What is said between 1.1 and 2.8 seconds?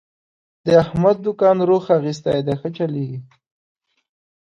دوکان روخ اخستی دی، ښه